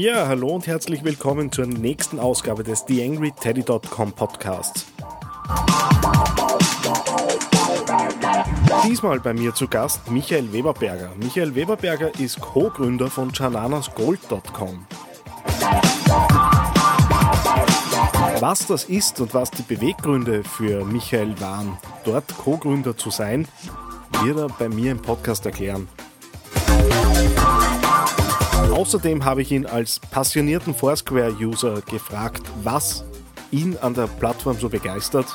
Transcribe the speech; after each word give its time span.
Ja, 0.00 0.28
hallo 0.28 0.48
und 0.48 0.66
herzlich 0.66 1.04
willkommen 1.04 1.52
zur 1.52 1.66
nächsten 1.66 2.18
Ausgabe 2.18 2.64
des 2.64 2.86
TheAngryTeddy.com 2.86 4.12
Podcasts. 4.12 4.86
Diesmal 8.82 9.20
bei 9.20 9.34
mir 9.34 9.54
zu 9.54 9.68
Gast 9.68 10.10
Michael 10.10 10.54
Weberberger. 10.54 11.10
Michael 11.18 11.54
Weberberger 11.54 12.18
ist 12.18 12.40
Co-Gründer 12.40 13.10
von 13.10 13.30
jananasgold.com. 13.30 14.86
Was 18.38 18.66
das 18.68 18.84
ist 18.84 19.20
und 19.20 19.34
was 19.34 19.50
die 19.50 19.64
Beweggründe 19.64 20.44
für 20.44 20.82
Michael 20.86 21.38
waren, 21.42 21.76
dort 22.04 22.26
Co-Gründer 22.38 22.96
zu 22.96 23.10
sein, 23.10 23.46
wird 24.22 24.38
er 24.38 24.48
bei 24.48 24.70
mir 24.70 24.92
im 24.92 25.02
Podcast 25.02 25.44
erklären. 25.44 25.88
Außerdem 28.72 29.24
habe 29.24 29.42
ich 29.42 29.52
ihn 29.52 29.66
als 29.66 29.98
passionierten 29.98 30.74
Foursquare-User 30.74 31.82
gefragt, 31.82 32.42
was 32.62 33.04
ihn 33.50 33.76
an 33.80 33.94
der 33.94 34.06
Plattform 34.06 34.58
so 34.58 34.68
begeistert. 34.68 35.26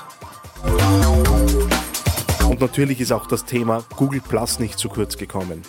Und 2.47 2.61
natürlich 2.61 3.01
ist 3.01 3.11
auch 3.11 3.27
das 3.27 3.45
Thema 3.45 3.83
Google 3.95 4.21
Plus 4.21 4.59
nicht 4.59 4.79
zu 4.79 4.89
kurz 4.89 5.17
gekommen. 5.17 5.61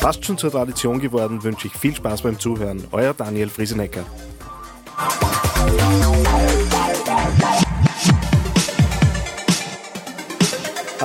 Fast 0.00 0.24
schon 0.24 0.38
zur 0.38 0.50
Tradition 0.50 1.00
geworden, 1.00 1.42
wünsche 1.42 1.66
ich 1.66 1.74
viel 1.74 1.94
Spaß 1.94 2.22
beim 2.22 2.38
Zuhören. 2.38 2.84
Euer 2.92 3.12
Daniel 3.12 3.48
Friesenecker. 3.48 4.04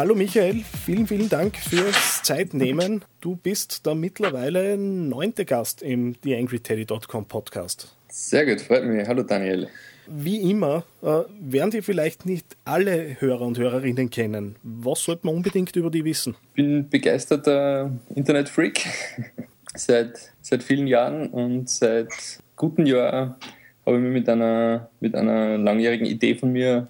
Hallo 0.04 0.16
Michael, 0.16 0.66
vielen, 0.86 1.08
vielen 1.08 1.30
Dank 1.30 1.56
fürs 1.56 2.24
Zeitnehmen. 2.24 3.06
Du 3.22 3.38
bist 3.38 3.86
der 3.86 3.96
mittlerweile 3.96 4.78
neunte 4.78 5.46
Gast 5.46 5.82
im 5.82 6.20
TheAngryTeddy.com 6.20 7.26
Podcast. 7.26 7.96
Sehr 8.10 8.46
gut, 8.46 8.60
freut 8.60 8.84
mich. 8.84 9.08
Hallo 9.08 9.24
Daniel. 9.24 9.70
Wie 10.08 10.52
immer, 10.52 10.84
äh, 11.02 11.22
werden 11.40 11.72
dir 11.72 11.84
vielleicht 11.84 12.26
nicht 12.26 12.46
alle 12.66 13.16
Hörer 13.22 13.44
und 13.44 13.58
Hörerinnen 13.58 14.10
kennen. 14.10 14.58
Was 14.62 15.04
sollte 15.04 15.26
man 15.26 15.36
unbedingt 15.36 15.74
über 15.78 15.90
die 15.90 16.04
wissen? 16.04 16.36
Ich 16.50 16.56
bin 16.56 16.90
begeisterter 16.90 17.90
Internetfreak 18.14 18.86
seit, 19.74 20.34
seit 20.42 20.64
vielen 20.64 20.88
Jahren 20.88 21.28
und 21.28 21.70
seit 21.70 22.12
guten 22.58 22.86
Jahr 22.86 23.38
habe 23.86 23.96
ich 23.96 24.04
mich 24.04 24.12
mit 24.12 24.28
einer, 24.28 24.90
mit 25.00 25.16
einer 25.16 25.58
langjährigen 25.58 26.08
Idee 26.08 26.36
von 26.36 26.52
mir 26.52 26.90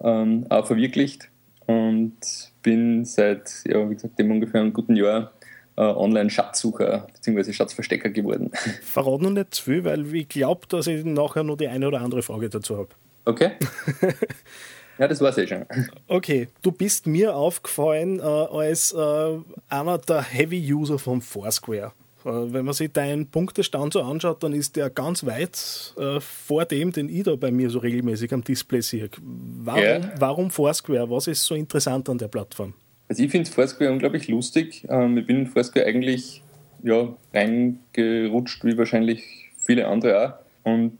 ähm, 0.00 0.46
auch 0.50 0.68
verwirklicht 0.68 1.30
und 1.66 2.16
bin 2.62 3.04
seit, 3.04 3.50
ja, 3.66 3.88
wie 3.88 3.94
gesagt, 3.94 4.18
dem 4.18 4.30
ungefähr 4.30 4.60
einem 4.60 4.72
guten 4.72 4.96
Jahr 4.96 5.32
äh, 5.76 5.82
Online-Schatzsucher 5.82 7.06
bzw. 7.12 7.52
Schatzverstecker 7.52 8.10
geworden. 8.10 8.50
Verrat 8.82 9.22
noch 9.22 9.30
nicht 9.30 9.54
zu 9.54 9.64
viel, 9.64 9.84
weil 9.84 10.14
ich 10.14 10.28
glaube, 10.28 10.66
dass 10.68 10.86
ich 10.86 11.04
nachher 11.04 11.42
noch 11.42 11.56
die 11.56 11.68
eine 11.68 11.88
oder 11.88 12.00
andere 12.00 12.22
Frage 12.22 12.48
dazu 12.48 12.76
habe. 12.76 12.88
Okay. 13.24 13.52
ja, 14.98 15.08
das 15.08 15.20
war's 15.20 15.38
eh 15.38 15.46
schon. 15.46 15.64
Okay, 16.06 16.48
du 16.62 16.72
bist 16.72 17.06
mir 17.06 17.34
aufgefallen 17.34 18.20
äh, 18.20 18.22
als 18.22 18.92
äh, 18.92 19.38
einer 19.68 19.98
der 19.98 20.22
Heavy-User 20.22 20.98
von 20.98 21.20
Foursquare. 21.20 21.92
Äh, 22.24 22.52
wenn 22.52 22.64
man 22.64 22.74
sich 22.74 22.92
deinen 22.92 23.26
Punktestand 23.30 23.92
so 23.92 24.02
anschaut, 24.02 24.42
dann 24.42 24.52
ist 24.52 24.76
der 24.76 24.90
ganz 24.90 25.24
weit 25.26 25.94
äh, 25.98 26.20
vor 26.20 26.64
dem, 26.64 26.92
den 26.92 27.08
ich 27.08 27.24
da 27.24 27.36
bei 27.36 27.50
mir 27.50 27.70
so 27.70 27.78
regelmäßig 27.78 28.32
am 28.32 28.42
Display 28.42 28.80
sehe. 28.80 29.08
Warum, 29.22 29.82
Ja. 29.82 30.00
warum 30.18 30.50
Foursquare? 30.50 31.10
Was 31.10 31.26
ist 31.26 31.44
so 31.44 31.54
interessant 31.54 32.08
an 32.08 32.18
der 32.18 32.28
Plattform? 32.28 32.74
Also 33.08 33.22
ich 33.22 33.30
finde 33.30 33.50
Foursquare 33.50 33.92
unglaublich 33.92 34.28
lustig. 34.28 34.86
Ähm, 34.88 35.18
ich 35.18 35.26
bin 35.26 35.40
in 35.40 35.46
Foursquare 35.46 35.86
eigentlich 35.86 36.42
ja, 36.82 37.14
reingerutscht, 37.32 38.64
wie 38.64 38.76
wahrscheinlich 38.78 39.22
viele 39.58 39.86
andere 39.86 40.38
auch. 40.64 40.70
Und 40.70 40.98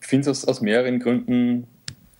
finde 0.00 0.30
es 0.30 0.42
aus, 0.42 0.44
aus 0.46 0.60
mehreren 0.60 0.98
Gründen 0.98 1.66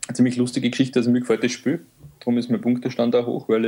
eine 0.09 0.15
ziemlich 0.17 0.37
lustige 0.37 0.71
Geschichte. 0.71 0.99
Also 0.99 1.11
mir 1.11 1.21
gefällt 1.21 1.43
das 1.45 1.53
Spiel. 1.53 1.81
Darum 2.23 2.39
ist 2.39 2.49
mein 2.49 2.61
Punktestand 2.61 3.17
auch 3.17 3.27
hoch, 3.27 3.49
weil 3.49 3.65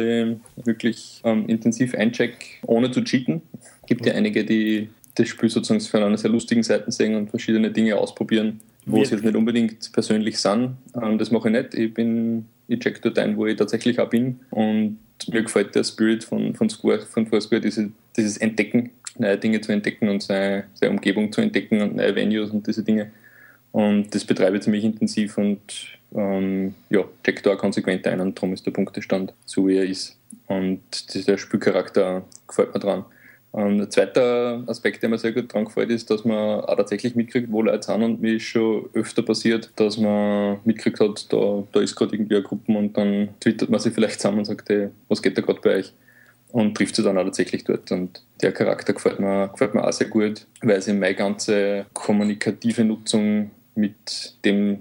ich 0.57 0.65
wirklich 0.67 1.21
ähm, 1.25 1.47
intensiv 1.49 1.93
eincheck, 1.95 2.61
ohne 2.67 2.91
zu 2.93 3.03
cheaten. 3.03 3.43
gibt 3.89 4.07
ja 4.07 4.15
einige, 4.15 4.45
die 4.45 4.89
das 5.17 5.29
Spiel 5.29 5.49
sozusagen 5.51 5.81
von 5.81 6.03
einer 6.05 6.17
sehr 6.17 6.31
lustigen 6.31 6.63
Seite 6.63 6.91
sehen 6.93 7.17
und 7.17 7.31
verschiedene 7.31 7.71
Dinge 7.73 7.97
ausprobieren, 7.97 8.61
wo 8.87 8.99
Wir- 8.99 9.07
sie 9.07 9.15
jetzt 9.17 9.25
nicht 9.25 9.35
unbedingt 9.37 9.93
persönlich 9.93 10.39
sind. 10.39 10.77
Ähm, 11.01 11.19
das 11.19 11.33
mache 11.33 11.49
ich 11.49 11.55
nicht. 11.55 11.75
Ich 11.75 11.93
bin, 11.95 12.47
ich 12.69 12.79
check 12.79 13.03
dort 13.03 13.19
ein, 13.19 13.37
wo 13.37 13.47
ich 13.47 13.57
tatsächlich 13.57 13.99
auch 13.99 14.09
bin. 14.09 14.39
Und 14.51 14.99
mir 15.33 15.43
gefällt 15.43 15.75
der 15.75 15.83
Spirit 15.85 16.23
von, 16.23 16.55
von, 16.55 16.71
Square, 16.71 17.01
von 17.01 17.27
Foursquare, 17.27 17.61
diese, 17.61 17.91
dieses 18.17 18.37
Entdecken, 18.39 18.91
neue 19.19 19.37
Dinge 19.39 19.61
zu 19.61 19.73
entdecken 19.73 20.09
und 20.09 20.23
seine, 20.23 20.65
seine 20.75 20.93
Umgebung 20.93 21.33
zu 21.33 21.41
entdecken 21.41 21.81
und 21.83 21.97
neue 21.97 22.15
Venues 22.15 22.51
und 22.51 22.67
diese 22.67 22.83
Dinge. 22.85 23.11
Und 23.73 24.15
das 24.15 24.25
betreibe 24.25 24.57
ich 24.59 24.63
ziemlich 24.63 24.85
intensiv 24.85 25.39
und 25.39 25.59
ähm, 26.15 26.75
ja, 26.91 27.05
check 27.25 27.43
da 27.43 27.55
auch 27.55 27.59
konsequent 27.59 28.07
ein 28.07 28.21
und 28.21 28.37
darum 28.37 28.53
ist 28.53 28.67
der 28.67 28.71
Punktestand 28.71 29.33
so, 29.45 29.67
wie 29.69 29.77
er 29.77 29.85
ist. 29.85 30.17
Und 30.47 31.15
dieser 31.15 31.39
Spielcharakter 31.39 32.25
gefällt 32.47 32.75
mir 32.75 32.81
dran. 32.81 33.05
Ähm, 33.55 33.79
der 33.79 33.91
zweite 33.91 34.65
Aspekt, 34.67 35.03
der 35.03 35.09
mir 35.09 35.19
sehr 35.19 35.33
gut 35.33 35.53
dran 35.53 35.65
gefällt, 35.65 35.91
ist, 35.91 36.11
dass 36.11 36.25
man 36.25 36.61
auch 36.61 36.77
tatsächlich 36.77 37.15
mitkriegt, 37.15 37.51
wo 37.51 37.63
Leute 37.63 37.83
sind 37.83 38.03
und 38.03 38.21
mir 38.21 38.37
ist 38.37 38.45
schon 38.45 38.89
öfter 38.95 39.23
passiert, 39.23 39.71
dass 39.77 39.97
man 39.97 40.59
mitkriegt 40.65 41.01
hat, 41.01 41.33
da, 41.33 41.63
da 41.73 41.81
ist 41.81 41.95
gerade 41.95 42.15
irgendwie 42.15 42.37
eine 42.37 42.45
Gruppe 42.45 42.73
und 42.73 42.97
dann 42.97 43.29
twittert 43.41 43.71
man 43.71 43.81
sich 43.81 43.95
vielleicht 43.95 44.21
zusammen 44.21 44.39
und 44.39 44.45
sagt, 44.45 44.69
hey, 44.69 44.89
was 45.09 45.23
geht 45.23 45.39
da 45.39 45.43
gerade 45.43 45.61
bei 45.61 45.77
euch? 45.77 45.93
und 46.55 46.77
trifft 46.77 46.95
sie 46.95 47.03
dann 47.03 47.19
auch 47.19 47.25
tatsächlich 47.25 47.65
dort. 47.65 47.91
Und 47.91 48.23
der 48.41 48.53
Charakter 48.53 48.93
gefällt 48.93 49.19
mir, 49.19 49.49
gefällt 49.49 49.75
mir 49.75 49.85
auch 49.85 49.93
sehr 49.93 50.07
gut, 50.07 50.47
weil 50.63 50.81
sie 50.81 50.93
meine 50.93 51.17
ganze 51.17 51.87
kommunikative 51.93 52.85
Nutzung 52.85 53.51
mit 53.75 54.35
dem 54.45 54.79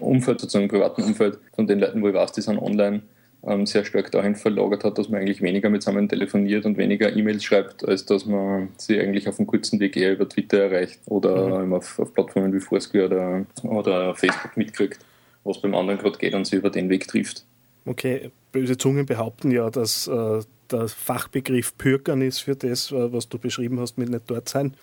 Umfeld, 0.00 0.40
sozusagen 0.40 0.68
privaten 0.68 1.02
Umfeld 1.02 1.38
von 1.54 1.66
den 1.66 1.80
Leuten, 1.80 2.02
wo 2.02 2.08
ich 2.08 2.14
weiß, 2.14 2.32
die 2.32 2.40
sind 2.40 2.58
online, 2.58 3.02
ähm, 3.46 3.66
sehr 3.66 3.84
stark 3.84 4.10
dahin 4.10 4.34
verlagert 4.34 4.84
hat, 4.84 4.98
dass 4.98 5.08
man 5.08 5.20
eigentlich 5.20 5.42
weniger 5.42 5.70
miteinander 5.70 6.16
telefoniert 6.16 6.66
und 6.66 6.76
weniger 6.76 7.14
E-Mails 7.14 7.44
schreibt, 7.44 7.86
als 7.86 8.04
dass 8.04 8.26
man 8.26 8.70
sie 8.76 8.98
eigentlich 8.98 9.28
auf 9.28 9.38
einem 9.38 9.46
kurzen 9.46 9.78
Weg 9.78 9.96
eher 9.96 10.12
über 10.12 10.28
Twitter 10.28 10.64
erreicht 10.64 11.00
oder 11.06 11.62
eben 11.62 11.72
auf, 11.72 11.98
auf 11.98 12.12
Plattformen 12.12 12.52
wie 12.52 12.60
Foursquare 12.60 13.06
oder, 13.06 13.70
oder 13.70 14.14
Facebook 14.14 14.56
mitkriegt, 14.56 14.98
was 15.44 15.60
beim 15.60 15.74
anderen 15.74 15.98
gerade 15.98 16.18
geht 16.18 16.34
und 16.34 16.46
sie 16.46 16.56
über 16.56 16.70
den 16.70 16.88
Weg 16.88 17.06
trifft. 17.06 17.44
Okay, 17.84 18.30
böse 18.50 18.76
Zungen 18.76 19.06
behaupten 19.06 19.52
ja, 19.52 19.70
dass 19.70 20.08
äh, 20.08 20.40
der 20.70 20.88
Fachbegriff 20.88 21.78
Pürkern 21.78 22.22
ist 22.22 22.40
für 22.40 22.56
das, 22.56 22.90
äh, 22.90 23.12
was 23.12 23.28
du 23.28 23.38
beschrieben 23.38 23.78
hast, 23.78 23.96
mit 23.96 24.08
nicht 24.08 24.24
dort 24.26 24.48
sein. 24.48 24.74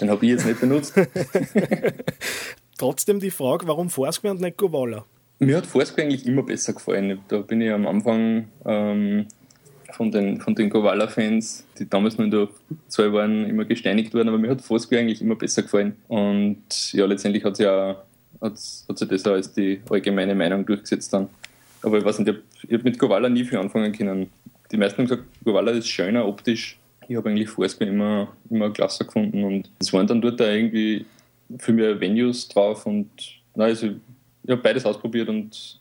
Den 0.00 0.10
habe 0.10 0.24
ich 0.24 0.32
jetzt 0.32 0.46
nicht 0.46 0.60
benutzt. 0.60 0.94
Trotzdem 2.80 3.20
die 3.20 3.30
Frage, 3.30 3.66
warum 3.66 3.90
Foursquare 3.90 4.32
und 4.32 4.40
nicht 4.40 4.56
Govala? 4.56 5.04
Mir 5.38 5.58
hat 5.58 5.66
Foursquare 5.66 6.06
eigentlich 6.06 6.24
immer 6.24 6.42
besser 6.42 6.72
gefallen. 6.72 7.18
Da 7.28 7.40
bin 7.40 7.60
ich 7.60 7.70
am 7.70 7.86
Anfang 7.86 8.48
ähm, 8.64 9.26
von 9.92 10.10
den, 10.10 10.40
von 10.40 10.54
den 10.54 10.70
Kovala-Fans, 10.70 11.66
die 11.78 11.90
damals 11.90 12.16
nur 12.16 12.24
in 12.24 12.30
der 12.30 12.48
Zahl 12.88 13.12
waren, 13.12 13.44
immer 13.44 13.66
gesteinigt 13.66 14.14
worden, 14.14 14.28
aber 14.28 14.38
mir 14.38 14.48
hat 14.48 14.62
Foursquare 14.62 15.02
eigentlich 15.02 15.20
immer 15.20 15.34
besser 15.34 15.60
gefallen. 15.60 15.94
Und 16.08 16.94
ja, 16.94 17.04
letztendlich 17.04 17.44
hat 17.44 17.58
ja 17.58 18.02
hat, 18.40 18.56
sich 18.58 19.08
das 19.08 19.26
auch 19.26 19.32
als 19.32 19.52
die 19.52 19.82
allgemeine 19.90 20.34
Meinung 20.34 20.64
durchgesetzt 20.64 21.12
dann. 21.12 21.28
Aber 21.82 21.98
ich 21.98 22.04
weiß 22.06 22.20
nicht, 22.20 22.30
ich 22.62 22.68
habe 22.68 22.78
hab 22.78 22.84
mit 22.84 22.98
Kovala 22.98 23.28
nie 23.28 23.44
viel 23.44 23.58
anfangen 23.58 23.92
können. 23.92 24.30
Die 24.72 24.78
meisten 24.78 24.96
haben 24.96 25.04
gesagt, 25.04 25.24
Kovala 25.44 25.72
ist 25.72 25.86
schöner 25.86 26.26
optisch. 26.26 26.78
Ich 27.08 27.14
habe 27.14 27.28
eigentlich 27.28 27.50
Foursquare 27.50 27.90
immer, 27.90 28.28
immer 28.48 28.70
klasse 28.70 29.04
gefunden 29.04 29.44
und 29.44 29.68
es 29.80 29.92
waren 29.92 30.06
dann 30.06 30.22
dort 30.22 30.40
auch 30.40 30.46
irgendwie 30.46 31.04
viel 31.58 31.74
mehr 31.74 32.00
Venues 32.00 32.48
drauf 32.48 32.86
und 32.86 33.10
na, 33.54 33.64
also 33.64 33.88
ich 34.42 34.50
habe 34.50 34.62
beides 34.62 34.86
ausprobiert 34.86 35.28
und 35.28 35.80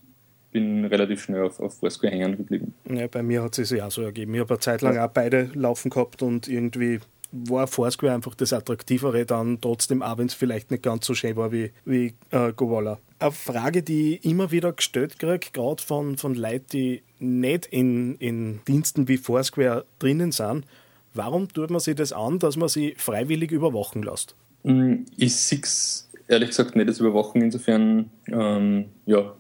bin 0.52 0.86
relativ 0.86 1.24
schnell 1.24 1.44
auf, 1.44 1.60
auf 1.60 1.78
Foursquare 1.78 2.12
hängen 2.12 2.38
geblieben. 2.38 2.74
Ja, 2.90 3.08
bei 3.08 3.22
mir 3.22 3.44
hat 3.44 3.58
es 3.58 3.70
sich 3.70 3.82
auch 3.82 3.92
so 3.92 4.02
ergeben. 4.02 4.34
Ich 4.34 4.40
habe 4.40 4.54
eine 4.54 4.60
Zeit 4.60 4.82
lang 4.82 4.98
auch 4.98 5.10
beide 5.10 5.50
laufen 5.54 5.90
gehabt 5.90 6.22
und 6.24 6.48
irgendwie 6.48 7.00
war 7.32 7.68
Foursquare 7.68 8.14
einfach 8.14 8.34
das 8.34 8.54
Attraktivere 8.54 9.26
dann 9.26 9.62
trotzdem, 9.62 10.02
auch 10.02 10.18
wenn 10.18 10.26
es 10.26 10.34
vielleicht 10.34 10.72
nicht 10.72 10.82
ganz 10.82 11.06
so 11.06 11.14
schön 11.14 11.36
war 11.36 11.52
wie, 11.52 11.72
wie 11.86 12.14
äh, 12.32 12.52
Govala. 12.54 12.98
Eine 13.20 13.32
Frage, 13.32 13.84
die 13.84 14.16
ich 14.16 14.26
immer 14.26 14.52
wieder 14.52 14.74
gestellt 14.74 15.20
kriege, 15.20 15.52
gerade 15.54 15.84
von, 15.84 16.18
von 16.18 16.34
Leuten, 16.34 16.66
die 16.74 17.04
nicht 17.20 17.68
in, 17.68 18.16
in 18.16 18.62
Diensten 18.68 19.08
wie 19.08 19.18
Foursquare 19.18 19.86
drinnen 20.00 20.32
sind, 20.32 20.66
warum 21.14 21.48
tut 21.50 21.70
man 21.70 21.80
sich 21.80 21.96
das 21.96 22.14
an, 22.14 22.40
dass 22.40 22.58
man 22.58 22.70
sie 22.70 22.96
freiwillig 22.98 23.52
überwachen 23.52 24.02
lässt? 24.02 24.36
Mm, 24.64 25.06
ich 25.18 25.36
sehe 25.36 25.62
es 25.62 26.10
ehrlich 26.28 26.50
gesagt 26.50 26.76
nicht 26.76 26.88
als 26.88 27.00
Überwachung. 27.00 27.42
Insofern 27.42 28.10
ähm, 28.28 28.86
ja, 29.06 29.36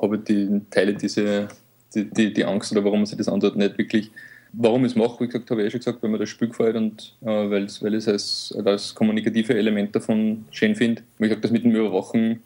habe 0.00 0.16
ich 0.16 0.24
die 0.24 0.60
Teile 0.70 0.94
diese, 0.94 1.48
die, 1.94 2.04
die, 2.10 2.32
die 2.32 2.44
Angst 2.44 2.72
oder 2.72 2.84
warum 2.84 3.00
man 3.00 3.06
sich 3.06 3.18
das 3.18 3.28
antut, 3.28 3.56
nicht 3.56 3.78
wirklich 3.78 4.10
Warum 4.56 4.84
ich 4.84 4.92
es 4.92 4.96
mache, 4.96 5.20
wie 5.20 5.26
gesagt, 5.26 5.50
habe 5.50 5.62
ich 5.62 5.66
eh 5.66 5.70
schon 5.70 5.80
gesagt, 5.80 6.02
weil 6.02 6.10
mir 6.10 6.18
das 6.18 6.28
Spiel 6.28 6.48
gefällt 6.48 6.76
und 6.76 7.16
äh, 7.22 7.26
weil, 7.26 7.64
ich 7.64 7.82
es 7.82 8.08
als, 8.08 8.54
als 8.64 8.94
kommunikative 8.94 9.54
Element 9.54 9.96
davon 9.96 10.44
schön 10.52 10.76
finde. 10.76 11.02
Wie 11.18 11.24
gesagt, 11.24 11.44
das 11.44 11.50
mit 11.50 11.64
dem 11.64 11.74
Überwachen 11.74 12.40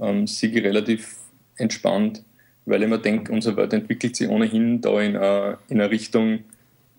ähm, 0.00 0.24
ich 0.24 0.54
relativ 0.54 1.16
entspannt, 1.56 2.22
weil 2.64 2.84
ich 2.84 2.88
mir 2.88 2.98
denke, 2.98 3.32
unsere 3.32 3.56
Welt 3.56 3.72
entwickelt 3.72 4.14
sich 4.14 4.28
ohnehin 4.28 4.80
da 4.80 5.00
in 5.00 5.16
eine, 5.16 5.58
in 5.68 5.80
eine 5.80 5.90
Richtung, 5.90 6.44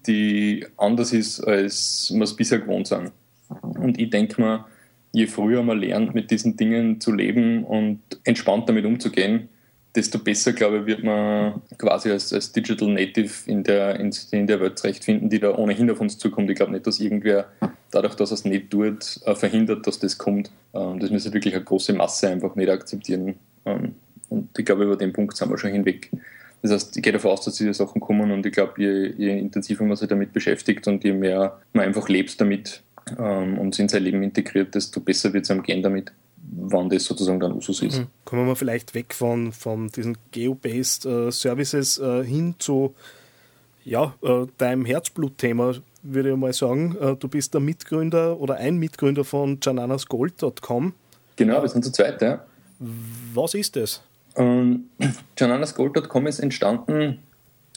die 0.05 0.65
anders 0.75 1.13
ist, 1.13 1.39
als 1.39 2.11
wir 2.13 2.23
es 2.23 2.35
bisher 2.35 2.59
gewohnt 2.59 2.87
sind. 2.87 3.13
Und 3.61 3.97
ich 3.97 4.09
denke 4.09 4.41
mir, 4.41 4.65
je 5.11 5.27
früher 5.27 5.63
man 5.63 5.79
lernt, 5.79 6.13
mit 6.13 6.31
diesen 6.31 6.57
Dingen 6.57 7.01
zu 7.01 7.11
leben 7.11 7.63
und 7.63 8.01
entspannt 8.23 8.69
damit 8.69 8.85
umzugehen, 8.85 9.49
desto 9.95 10.19
besser, 10.19 10.53
glaube 10.53 10.79
ich, 10.79 10.85
wird 10.85 11.03
man 11.03 11.61
quasi 11.77 12.11
als, 12.11 12.31
als 12.31 12.51
Digital 12.51 12.89
Native 12.89 13.33
in 13.47 13.63
der, 13.63 13.99
in, 13.99 14.13
in 14.31 14.45
der 14.45 14.59
Welt 14.59 14.77
zurechtfinden, 14.77 15.29
die 15.29 15.39
da 15.39 15.55
ohnehin 15.55 15.89
auf 15.89 15.99
uns 15.99 16.17
zukommt. 16.17 16.49
Ich 16.49 16.55
glaube 16.55 16.71
nicht, 16.71 16.85
dass 16.85 16.99
irgendwer 16.99 17.51
dadurch, 17.91 18.15
dass 18.15 18.31
er 18.31 18.35
es 18.35 18.45
nicht 18.45 18.69
tut, 18.69 19.19
äh, 19.25 19.35
verhindert, 19.35 19.87
dass 19.87 19.99
das 19.99 20.17
kommt. 20.17 20.51
Ähm, 20.73 20.99
das 20.99 21.09
müsste 21.09 21.33
wirklich 21.33 21.55
eine 21.55 21.63
große 21.63 21.93
Masse 21.93 22.29
einfach 22.29 22.55
nicht 22.55 22.69
akzeptieren. 22.69 23.35
Ähm, 23.65 23.95
und 24.29 24.49
ich 24.57 24.65
glaube, 24.65 24.83
über 24.83 24.95
den 24.95 25.11
Punkt 25.11 25.35
sind 25.35 25.49
wir 25.49 25.57
schon 25.57 25.71
hinweg. 25.71 26.11
Das 26.61 26.71
heißt, 26.71 26.97
ich 26.97 27.03
gehe 27.03 27.13
davon 27.13 27.31
aus, 27.31 27.45
dass 27.45 27.55
diese 27.55 27.73
Sachen 27.73 28.01
kommen 28.01 28.31
und 28.31 28.45
ich 28.45 28.51
glaube, 28.51 28.73
je, 28.77 29.13
je 29.17 29.39
intensiver 29.39 29.85
man 29.85 29.95
sich 29.95 30.09
damit 30.09 30.33
beschäftigt 30.33 30.87
und 30.87 31.03
je 31.03 31.13
mehr 31.13 31.59
man 31.73 31.85
einfach 31.85 32.09
lebt 32.09 32.39
damit 32.39 32.83
ähm, 33.17 33.57
und 33.57 33.77
in 33.79 33.89
sein 33.89 34.03
Leben 34.03 34.21
integriert, 34.23 34.75
desto 34.75 34.99
besser 34.99 35.33
wird 35.33 35.45
es 35.45 35.51
einem 35.51 35.63
gehen 35.63 35.81
damit 35.81 36.11
wann 36.51 36.89
das 36.89 37.05
sozusagen 37.05 37.39
dann 37.39 37.53
Usus 37.53 37.81
ist. 37.81 37.99
Mhm. 37.99 38.07
Kommen 38.25 38.47
wir 38.47 38.55
vielleicht 38.55 38.95
weg 38.95 39.13
von, 39.13 39.51
von 39.51 39.87
diesen 39.89 40.17
Geo-Based 40.31 41.05
äh, 41.05 41.31
Services 41.31 41.99
äh, 41.99 42.23
hin 42.23 42.55
zu 42.57 42.95
ja, 43.83 44.15
äh, 44.21 44.45
deinem 44.57 44.85
Herzblut-Thema, 44.85 45.75
würde 46.03 46.31
ich 46.31 46.37
mal 46.37 46.53
sagen. 46.53 46.95
Äh, 46.99 47.15
du 47.15 47.27
bist 47.27 47.53
der 47.53 47.61
Mitgründer 47.61 48.39
oder 48.39 48.55
ein 48.55 48.77
Mitgründer 48.77 49.23
von 49.23 49.59
jananasgold.com. 49.61 50.93
Genau, 51.35 51.61
wir 51.61 51.69
sind 51.69 51.85
zu 51.85 51.91
zweit, 51.91 52.21
ja. 52.21 52.43
Was 53.33 53.53
ist 53.53 53.75
das? 53.75 54.01
Ähm, 54.35 54.85
jananasgold.com 55.37 56.27
ist 56.27 56.39
entstanden 56.39 57.19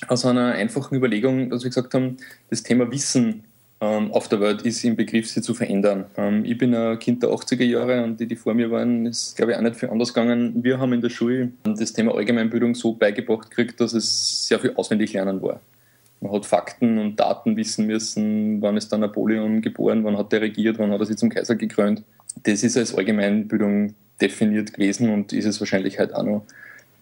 aus 0.09 0.25
einer 0.25 0.53
einfachen 0.53 0.97
Überlegung, 0.97 1.51
dass 1.51 1.63
wir 1.63 1.71
gesagt 1.71 1.95
haben, 1.95 2.17
das 2.51 2.63
Thema 2.63 2.91
Wissen 2.91 3.45
auf 3.83 4.29
der 4.29 4.41
Welt 4.41 4.63
ist 4.63 4.85
im 4.85 4.95
Begriff, 4.95 5.29
sie 5.29 5.43
zu 5.43 5.55
verändern. 5.55 6.05
Ähm, 6.17 6.45
ich 6.45 6.57
bin 6.57 6.75
ein 6.75 6.99
Kind 7.01 7.23
der 7.23 7.31
80er 7.31 7.65
Jahre 7.65 8.05
und 8.05 8.21
die, 8.21 8.27
die 8.27 8.37
vor 8.37 8.55
mir 8.55 8.71
waren, 8.71 9.07
ist, 9.07 9.37
glaube 9.37 9.53
ich, 9.53 9.59
auch 9.59 9.63
nicht 9.63 9.77
viel 9.77 9.91
anders 9.91 10.15
gegangen. 10.15 10.63
Wir 10.63 10.79
haben 10.79 10.93
in 10.93 11.01
der 11.01 11.11
Schule 11.11 11.51
das 11.65 11.93
Thema 11.93 12.15
Allgemeinbildung 12.15 12.77
so 12.77 12.93
beigebracht 12.93 13.51
gekriegt, 13.51 13.81
dass 13.81 13.93
es 13.93 14.47
sehr 14.47 14.61
viel 14.61 14.73
auswendig 14.77 15.13
lernen 15.15 15.43
war. 15.43 15.61
Man 16.21 16.33
hat 16.33 16.47
Fakten 16.47 16.99
und 16.99 17.19
Daten 17.19 17.57
wissen 17.57 17.89
müssen, 17.89 18.63
wann 18.63 18.77
ist 18.77 18.93
dann 18.93 19.01
Napoleon 19.01 19.61
geboren, 19.61 20.05
wann 20.05 20.17
hat 20.17 20.33
er 20.33 20.43
regiert, 20.43 20.79
wann 20.79 20.93
hat 20.93 21.01
er 21.01 21.07
sich 21.07 21.17
zum 21.17 21.31
Kaiser 21.31 21.57
gekrönt. 21.57 22.05
Das 22.45 22.63
ist 22.63 22.77
als 22.77 22.95
Allgemeinbildung 22.95 23.95
definiert 24.21 24.75
gewesen 24.75 25.11
und 25.11 25.33
ist 25.33 25.47
es 25.47 25.59
wahrscheinlich 25.59 25.99
halt 25.99 26.15
auch 26.15 26.23
noch. 26.23 26.47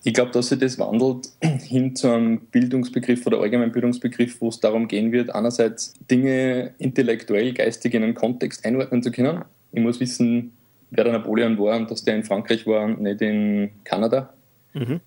Ich 0.02 0.14
glaube, 0.14 0.30
dass 0.30 0.48
sich 0.48 0.58
das 0.58 0.78
wandelt 0.78 1.28
hin 1.42 1.94
zu 1.94 2.08
einem 2.08 2.40
Bildungsbegriff 2.40 3.26
oder 3.26 3.40
allgemeinen 3.40 3.72
Bildungsbegriff, 3.72 4.40
wo 4.40 4.48
es 4.48 4.60
darum 4.60 4.88
gehen 4.88 5.12
wird, 5.12 5.34
einerseits 5.34 5.94
Dinge 6.10 6.72
intellektuell, 6.78 7.52
geistig 7.52 7.94
in 7.94 8.02
einen 8.02 8.14
Kontext 8.14 8.64
einordnen 8.64 9.02
zu 9.02 9.10
können. 9.10 9.44
Ich 9.72 9.82
muss 9.82 10.00
wissen, 10.00 10.52
wer 10.90 11.04
der 11.04 11.12
Napoleon 11.12 11.58
war 11.58 11.76
und 11.76 11.90
dass 11.90 12.04
der 12.04 12.16
in 12.16 12.24
Frankreich 12.24 12.66
war 12.66 12.84
und 12.84 13.02
nicht 13.02 13.20
in 13.20 13.70
Kanada. 13.84 14.32
Mhm. 14.72 15.00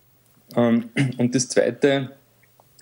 Ähm, 0.55 0.89
und 1.17 1.33
das 1.33 1.49
Zweite, 1.49 2.11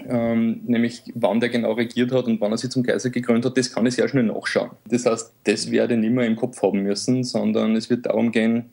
ähm, 0.06 0.62
nämlich 0.66 1.04
wann 1.16 1.40
der 1.40 1.50
genau 1.50 1.74
regiert 1.74 2.12
hat 2.12 2.25
und 2.25 2.42
wann 2.42 2.52
er 2.52 2.58
sich 2.58 2.72
zum 2.72 2.84
Kaiser 2.84 3.10
gekrönt 3.10 3.46
hat, 3.46 3.58
das 3.58 3.72
kann 3.74 3.86
ich 3.86 3.96
sehr 3.96 4.10
schnell 4.10 4.24
nachschauen. 4.24 4.72
Das 4.86 5.06
heißt, 5.06 5.34
das 5.46 5.72
werde 5.72 5.94
ich 5.94 6.00
nicht 6.02 6.13
mehr 6.13 6.25
im 6.25 6.36
Kopf 6.36 6.62
haben 6.62 6.84
müssen, 6.84 7.24
sondern 7.24 7.75
es 7.78 7.90
wird 7.90 8.06
darum 8.06 8.31
gehen, 8.31 8.66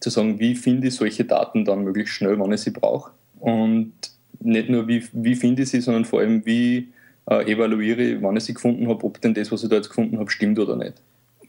zu 0.00 0.10
sagen, 0.10 0.38
wie 0.38 0.54
finde 0.54 0.88
ich 0.88 0.94
solche 0.94 1.24
Daten 1.24 1.64
dann 1.64 1.84
möglichst 1.84 2.14
schnell, 2.14 2.38
wann 2.38 2.52
ich 2.52 2.60
sie 2.60 2.70
brauche. 2.70 3.12
Und 3.40 3.92
nicht 4.40 4.68
nur, 4.68 4.86
wie, 4.88 5.04
wie 5.12 5.34
finde 5.34 5.62
ich 5.62 5.70
sie, 5.70 5.80
sondern 5.80 6.04
vor 6.04 6.20
allem, 6.20 6.44
wie 6.46 6.88
äh, 7.30 7.50
evaluiere 7.50 8.02
ich, 8.02 8.22
wann 8.22 8.36
ich 8.36 8.44
sie 8.44 8.54
gefunden 8.54 8.88
habe, 8.88 9.04
ob 9.04 9.20
denn 9.20 9.34
das, 9.34 9.50
was 9.52 9.62
ich 9.62 9.68
da 9.68 9.76
jetzt 9.76 9.88
gefunden 9.88 10.18
habe, 10.18 10.30
stimmt 10.30 10.58
oder 10.58 10.76
nicht. 10.76 10.94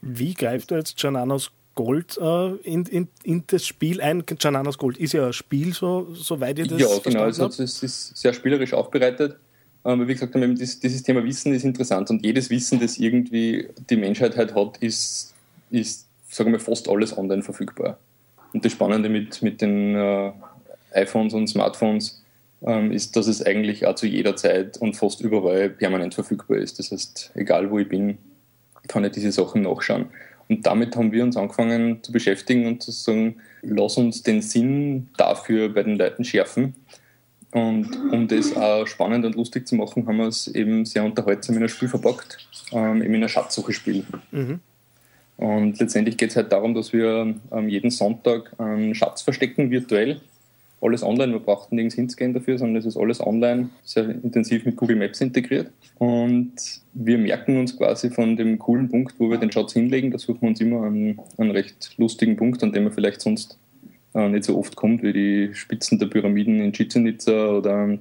Wie 0.02 0.34
greift 0.34 0.70
du 0.70 0.76
jetzt 0.76 1.00
Jananos 1.00 1.50
Gold 1.74 2.18
äh, 2.20 2.54
in, 2.56 2.84
in, 2.86 3.08
in, 3.22 3.44
das 3.46 3.66
Spiel 3.66 4.00
ein? 4.00 4.24
Jananos 4.38 4.78
Gold 4.78 4.98
ist 4.98 5.12
ja 5.12 5.26
ein 5.26 5.32
Spiel, 5.32 5.72
so, 5.72 6.08
soweit 6.14 6.58
ihr 6.58 6.66
das 6.66 6.80
Ja, 6.80 6.88
genau, 7.02 7.22
also 7.22 7.46
es 7.46 7.82
ist 7.82 8.16
sehr 8.16 8.32
spielerisch 8.32 8.72
aufbereitet. 8.72 9.36
Aber 9.82 10.06
wie 10.06 10.12
gesagt, 10.12 10.34
dieses 10.34 11.02
Thema 11.02 11.24
Wissen 11.24 11.54
ist 11.54 11.64
interessant 11.64 12.10
und 12.10 12.24
jedes 12.24 12.50
Wissen, 12.50 12.80
das 12.80 12.98
irgendwie 12.98 13.68
die 13.88 13.96
Menschheit 13.96 14.36
halt 14.36 14.54
hat, 14.54 14.76
ist, 14.78 15.32
ist 15.70 16.06
sagen 16.28 16.52
wir, 16.52 16.60
fast 16.60 16.88
alles 16.88 17.16
online 17.16 17.42
verfügbar. 17.42 17.98
Und 18.52 18.64
das 18.64 18.72
Spannende 18.72 19.08
mit, 19.08 19.42
mit 19.42 19.60
den 19.60 19.94
äh, 19.94 20.32
iPhones 20.92 21.34
und 21.34 21.48
Smartphones 21.48 22.22
ähm, 22.62 22.92
ist, 22.92 23.16
dass 23.16 23.26
es 23.26 23.44
eigentlich 23.44 23.86
auch 23.86 23.94
zu 23.94 24.06
jeder 24.06 24.36
Zeit 24.36 24.78
und 24.78 24.96
fast 24.96 25.20
überall 25.20 25.70
permanent 25.70 26.14
verfügbar 26.14 26.58
ist. 26.58 26.78
Das 26.78 26.90
heißt, 26.90 27.32
egal 27.34 27.70
wo 27.70 27.78
ich 27.78 27.88
bin, 27.88 28.18
kann 28.88 29.04
ich 29.04 29.12
diese 29.12 29.32
Sachen 29.32 29.62
nachschauen. 29.62 30.06
Und 30.48 30.66
damit 30.66 30.96
haben 30.96 31.12
wir 31.12 31.22
uns 31.22 31.36
angefangen 31.36 32.02
zu 32.02 32.10
beschäftigen 32.10 32.66
und 32.66 32.82
zu 32.82 32.90
sagen, 32.90 33.36
lass 33.62 33.96
uns 33.96 34.24
den 34.24 34.42
Sinn 34.42 35.08
dafür 35.16 35.68
bei 35.68 35.84
den 35.84 35.96
Leuten 35.96 36.24
schärfen. 36.24 36.74
Und 37.52 37.96
um 38.12 38.28
das 38.28 38.56
auch 38.56 38.86
spannend 38.86 39.24
und 39.24 39.36
lustig 39.36 39.66
zu 39.66 39.74
machen, 39.76 40.06
haben 40.06 40.16
wir 40.18 40.26
es 40.26 40.48
eben 40.48 40.84
sehr 40.84 41.04
unterhaltsam 41.04 41.56
in 41.56 41.64
ein 41.64 41.68
Spiel 41.68 41.88
verpackt, 41.88 42.38
ähm, 42.72 43.02
eben 43.02 43.14
in 43.14 43.22
ein 43.22 43.28
Schatzsuche-Spiel. 43.28 44.04
Mhm. 44.30 44.60
Und 45.40 45.80
letztendlich 45.80 46.18
geht 46.18 46.30
es 46.30 46.36
halt 46.36 46.52
darum, 46.52 46.74
dass 46.74 46.92
wir 46.92 47.34
ähm, 47.50 47.68
jeden 47.70 47.90
Sonntag 47.90 48.52
einen 48.58 48.94
Schatz 48.94 49.22
verstecken, 49.22 49.70
virtuell. 49.70 50.20
Alles 50.82 51.02
online, 51.02 51.32
wir 51.32 51.40
brauchten 51.40 51.76
nirgends 51.76 51.94
hinzugehen 51.94 52.34
dafür, 52.34 52.58
sondern 52.58 52.76
es 52.76 52.84
ist 52.84 52.98
alles 52.98 53.26
online, 53.26 53.70
sehr 53.82 54.10
intensiv 54.10 54.66
mit 54.66 54.76
Google 54.76 54.96
Maps 54.96 55.22
integriert. 55.22 55.70
Und 55.96 56.52
wir 56.92 57.16
merken 57.16 57.56
uns 57.56 57.74
quasi 57.74 58.10
von 58.10 58.36
dem 58.36 58.58
coolen 58.58 58.90
Punkt, 58.90 59.14
wo 59.18 59.30
wir 59.30 59.38
den 59.38 59.50
Schatz 59.50 59.72
hinlegen, 59.72 60.10
da 60.10 60.18
suchen 60.18 60.42
wir 60.42 60.48
uns 60.50 60.60
immer 60.60 60.82
einen, 60.82 61.18
einen 61.38 61.52
recht 61.52 61.94
lustigen 61.96 62.36
Punkt, 62.36 62.62
an 62.62 62.72
dem 62.72 62.84
man 62.84 62.92
vielleicht 62.92 63.22
sonst 63.22 63.58
äh, 64.12 64.28
nicht 64.28 64.44
so 64.44 64.58
oft 64.58 64.76
kommt, 64.76 65.02
wie 65.02 65.14
die 65.14 65.54
Spitzen 65.54 65.98
der 65.98 66.08
Pyramiden 66.08 66.60
in 66.60 66.74
Chichen 66.74 67.06
Itza 67.06 67.56
oder 67.56 67.98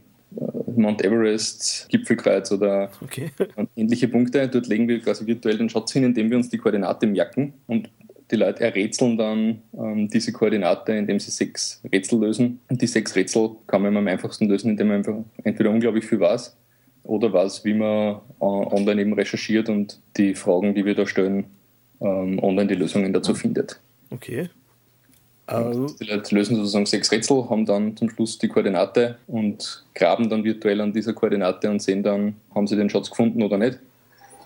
Mount 0.79 1.03
Everest, 1.03 1.87
Gipfelkreuz 1.89 2.51
oder 2.51 2.91
okay. 3.01 3.31
ähnliche 3.75 4.07
Punkte. 4.07 4.47
Dort 4.47 4.67
legen 4.67 4.87
wir 4.87 4.99
quasi 4.99 5.25
virtuell 5.25 5.57
den 5.57 5.69
Schatz 5.69 5.93
hin, 5.93 6.03
indem 6.03 6.29
wir 6.29 6.37
uns 6.37 6.49
die 6.49 6.57
Koordinate 6.57 7.07
merken 7.07 7.53
und 7.67 7.89
die 8.31 8.35
Leute 8.35 8.63
errätseln 8.63 9.17
dann 9.17 9.61
ähm, 9.77 10.07
diese 10.07 10.31
Koordinate, 10.31 10.93
indem 10.93 11.19
sie 11.19 11.31
sechs 11.31 11.81
Rätsel 11.91 12.19
lösen. 12.19 12.59
Und 12.69 12.81
die 12.81 12.87
sechs 12.87 13.15
Rätsel 13.15 13.51
kann 13.67 13.81
man 13.81 13.97
am 13.97 14.07
einfachsten 14.07 14.47
lösen, 14.47 14.71
indem 14.71 14.89
man 14.89 14.97
einfach 14.97 15.15
entweder 15.43 15.71
unglaublich 15.71 16.05
viel 16.05 16.19
weiß 16.19 16.55
oder 17.03 17.33
weiß, 17.33 17.65
wie 17.65 17.73
man 17.73 18.17
äh, 18.39 18.45
online 18.45 19.01
eben 19.01 19.13
recherchiert 19.13 19.69
und 19.69 19.99
die 20.17 20.35
Fragen, 20.35 20.75
die 20.75 20.85
wir 20.85 20.95
da 20.95 21.07
stellen, 21.07 21.45
ähm, 22.01 22.39
online 22.41 22.67
die 22.67 22.75
Lösungen 22.75 23.13
dazu 23.13 23.33
findet. 23.33 23.79
Okay. 24.11 24.49
Also. 25.49 25.87
Die 25.99 26.03
Leute 26.05 26.35
lösen 26.35 26.55
sozusagen 26.57 26.85
sechs 26.85 27.11
Rätsel, 27.11 27.49
haben 27.49 27.65
dann 27.65 27.97
zum 27.97 28.09
Schluss 28.09 28.37
die 28.37 28.47
Koordinate 28.47 29.17
und 29.25 29.83
graben 29.95 30.29
dann 30.29 30.43
virtuell 30.43 30.79
an 30.79 30.93
dieser 30.93 31.13
Koordinate 31.13 31.69
und 31.71 31.81
sehen 31.81 32.03
dann, 32.03 32.35
haben 32.53 32.67
sie 32.67 32.75
den 32.75 32.89
Schatz 32.89 33.09
gefunden 33.09 33.41
oder 33.41 33.57
nicht. 33.57 33.79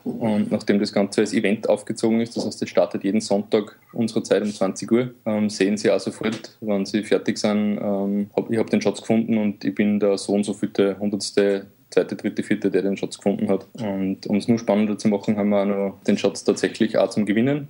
Und 0.06 0.52
nachdem 0.52 0.80
das 0.80 0.92
Ganze 0.92 1.22
als 1.22 1.34
Event 1.34 1.68
aufgezogen 1.68 2.22
ist, 2.22 2.36
das 2.36 2.46
heißt, 2.46 2.62
es 2.62 2.70
startet 2.70 3.04
jeden 3.04 3.22
Sonntag 3.22 3.78
unserer 3.94 4.24
Zeit 4.24 4.44
um 4.44 4.52
20 4.52 4.92
Uhr, 4.92 5.14
ähm, 5.26 5.50
sehen 5.50 5.78
sie 5.78 5.92
auch 5.92 6.00
sofort, 6.00 6.58
wenn 6.62 6.86
sie 6.86 7.04
fertig 7.04 7.38
sind, 7.38 7.80
ähm, 7.82 8.30
hab, 8.36 8.50
ich 8.50 8.58
habe 8.58 8.70
den 8.70 8.82
Schatz 8.82 9.02
gefunden 9.02 9.38
und 9.38 9.64
ich 9.64 9.76
bin 9.76 10.00
der 10.00 10.18
so 10.18 10.34
und 10.34 10.46
so 10.46 10.54
vierte, 10.54 10.98
hundertste, 11.00 11.68
zweite, 11.90 12.16
dritte, 12.16 12.44
vierte, 12.44 12.72
der 12.72 12.82
den 12.82 12.98
Schatz 12.98 13.18
gefunden 13.18 13.50
hat. 13.50 13.68
Und 13.74 14.26
um 14.28 14.38
es 14.38 14.48
nur 14.48 14.60
spannender 14.60 14.98
zu 14.98 15.08
machen, 15.08 15.38
haben 15.38 15.50
wir 15.50 15.62
auch 15.62 15.66
noch 15.66 16.04
den 16.06 16.18
Schatz 16.18 16.44
tatsächlich 16.44 16.98
auch 16.98 17.10
zum 17.10 17.26
Gewinnen. 17.26 17.68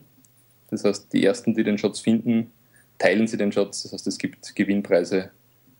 Das 0.71 0.83
heißt, 0.85 1.13
die 1.13 1.23
ersten, 1.23 1.53
die 1.53 1.63
den 1.63 1.77
Schatz 1.77 1.99
finden, 1.99 2.51
teilen 2.97 3.27
sie 3.27 3.37
den 3.37 3.51
Schatz. 3.51 3.83
Das 3.83 3.93
heißt, 3.93 4.07
es 4.07 4.17
gibt 4.17 4.55
Gewinnpreise 4.55 5.31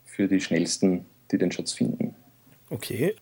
für 0.06 0.28
die 0.28 0.40
Schnellsten, 0.40 1.06
die 1.32 1.38
den 1.38 1.52
Schatz 1.52 1.74
finden. 1.74 2.16
Okay, 2.70 3.14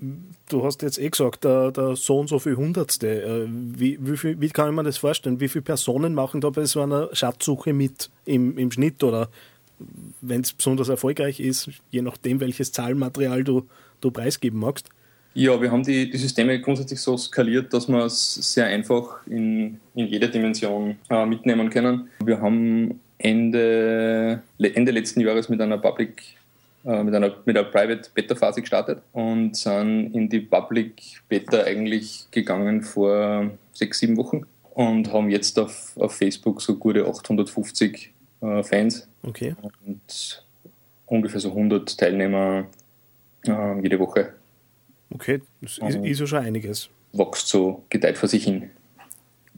du 0.47 0.63
hast 0.63 0.81
jetzt 0.81 0.97
eh 0.97 1.09
gesagt, 1.09 1.43
der, 1.43 1.71
der 1.71 1.97
so 1.97 2.19
und 2.19 2.27
so 2.27 2.39
viel 2.39 2.55
Hundertste. 2.55 3.21
Äh, 3.21 3.47
wie, 3.49 3.97
wie, 3.99 4.15
viel, 4.15 4.39
wie 4.39 4.49
kann 4.49 4.69
ich 4.69 4.75
mir 4.75 4.83
das 4.83 4.97
vorstellen? 4.97 5.41
Wie 5.41 5.49
viele 5.49 5.63
Personen 5.63 6.13
machen 6.13 6.39
da 6.39 6.49
bei 6.49 6.63
so 6.65 6.81
einer 6.81 7.09
Schatzsuche 7.13 7.73
mit 7.73 8.09
im, 8.23 8.57
im 8.57 8.71
Schnitt 8.71 9.03
oder 9.03 9.29
wenn 10.21 10.41
es 10.41 10.53
besonders 10.53 10.89
erfolgreich 10.89 11.39
ist, 11.39 11.69
je 11.89 12.01
nachdem, 12.01 12.39
welches 12.39 12.71
Zahlenmaterial 12.71 13.43
du, 13.43 13.67
du 13.99 14.11
preisgeben 14.11 14.59
magst? 14.59 14.87
Ja, 15.33 15.61
wir 15.61 15.71
haben 15.71 15.83
die, 15.83 16.09
die 16.09 16.17
Systeme 16.17 16.59
grundsätzlich 16.59 16.99
so 16.99 17.17
skaliert, 17.17 17.73
dass 17.73 17.87
wir 17.87 18.05
es 18.05 18.33
sehr 18.35 18.65
einfach 18.65 19.25
in, 19.27 19.79
in 19.95 20.07
jeder 20.07 20.27
Dimension 20.27 20.97
äh, 21.09 21.25
mitnehmen 21.25 21.69
können. 21.69 22.09
Wir 22.23 22.41
haben 22.41 22.99
Ende, 23.23 24.41
Ende 24.59 24.91
letzten 24.91 25.21
Jahres 25.21 25.49
mit 25.49 25.61
einer 25.61 25.77
Public 25.77 26.21
äh, 26.83 27.03
mit 27.03 27.13
einer, 27.13 27.35
mit 27.45 27.55
einer 27.55 27.67
Private 27.67 28.09
Beta 28.11 28.33
Phase 28.33 28.61
gestartet 28.61 29.03
und 29.13 29.55
sind 29.55 30.15
in 30.15 30.29
die 30.29 30.39
Public 30.39 31.21
Beta 31.29 31.61
eigentlich 31.61 32.25
gegangen 32.31 32.81
vor 32.81 33.51
sechs, 33.71 33.99
sieben 33.99 34.17
Wochen 34.17 34.47
und 34.73 35.13
haben 35.13 35.29
jetzt 35.29 35.59
auf, 35.59 35.95
auf 35.97 36.15
Facebook 36.15 36.59
so 36.59 36.77
gute 36.77 37.05
850 37.05 38.11
äh, 38.41 38.63
Fans 38.63 39.07
okay. 39.21 39.55
und 39.85 40.43
ungefähr 41.05 41.39
so 41.39 41.49
100 41.49 41.99
Teilnehmer 41.99 42.65
äh, 43.45 43.81
jede 43.83 43.99
Woche. 43.99 44.33
Okay, 45.13 45.39
das 45.61 45.77
ist, 45.77 45.97
ist 45.97 46.19
ja 46.19 46.25
schon 46.25 46.39
einiges. 46.39 46.89
Wächst 47.13 47.47
so, 47.47 47.83
gedeiht 47.89 48.17
vor 48.17 48.27
sich 48.27 48.45
hin. 48.45 48.71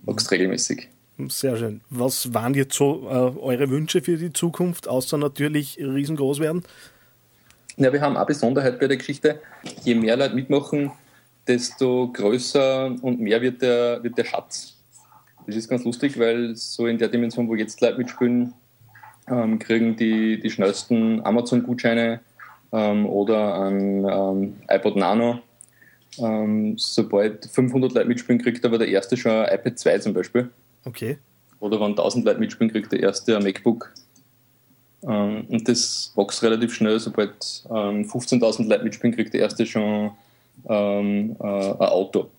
Wächst 0.03 0.29
regelmäßig. 0.29 0.89
Sehr 1.17 1.58
schön. 1.58 1.82
Was 1.89 2.34
waren 2.34 2.55
jetzt 2.55 2.75
so 2.75 3.08
äh, 3.08 3.39
eure 3.39 3.70
Wünsche 3.70 4.01
für 4.01 4.17
die 4.17 4.34
Zukunft, 4.34 4.88
außer 4.88 5.17
natürlich 5.17 5.77
riesengroß 5.77 6.39
werden? 6.39 6.63
Ja, 7.77 7.93
wir 7.93 8.01
haben 8.01 8.17
eine 8.17 8.25
Besonderheit 8.25 8.79
bei 8.79 8.88
der 8.88 8.98
Geschichte. 8.98 9.39
Je 9.84 9.96
mehr 9.96 10.17
Leute 10.17 10.36
mitmachen, 10.36 10.91
desto 11.48 12.12
größer 12.12 12.96
und 13.01 13.20
mehr 13.20 13.41
wird 13.41 13.62
der, 13.62 14.03
wird 14.03 14.17
der 14.17 14.25
Schatz. 14.25 14.75
Das 15.46 15.55
ist 15.55 15.70
ganz 15.70 15.84
lustig, 15.84 16.17
weil 16.20 16.55
so 16.55 16.88
in 16.88 16.98
der 16.98 17.10
Dimension, 17.10 17.48
wo 17.48 17.55
jetzt 17.55 17.82
Leute 17.82 17.98
mitspielen, 17.98 18.53
ähm, 19.27 19.60
kriegen 19.60 19.96
die, 19.96 20.39
die 20.39 20.50
schnellsten 20.50 21.25
Amazon-Gutscheine 21.25 22.22
ähm, 22.72 23.05
oder 23.05 23.62
ein 23.62 24.05
ähm, 24.05 24.55
iPod 24.67 24.96
Nano. 24.96 25.39
Ähm, 26.20 26.75
sobald 26.77 27.46
500 27.46 27.93
Leute 27.93 28.08
mitspielen, 28.08 28.41
kriegt 28.41 28.63
aber 28.65 28.77
der 28.77 28.88
erste 28.88 29.17
schon 29.17 29.32
ein 29.32 29.53
iPad 29.53 29.79
2 29.79 29.98
zum 30.00 30.13
Beispiel. 30.13 30.50
Okay. 30.85 31.17
Oder 31.59 31.79
wenn 31.79 31.91
1000 31.91 32.25
Leute 32.25 32.39
mitspielen, 32.39 32.71
kriegt 32.71 32.91
der 32.91 33.01
erste 33.01 33.37
ein 33.37 33.43
MacBook 33.43 33.93
ähm, 35.07 35.45
und 35.49 35.67
das 35.67 36.11
wächst 36.15 36.43
relativ 36.43 36.73
schnell. 36.73 36.99
Sobald 36.99 37.63
ähm, 37.69 38.03
15.000 38.03 38.67
Leute 38.67 38.83
mitspielen, 38.83 39.15
kriegt 39.15 39.33
der 39.33 39.41
erste 39.41 39.65
schon 39.65 40.11
ähm, 40.67 41.35
äh, 41.39 41.43
ein 41.43 41.77
Auto. 41.79 42.29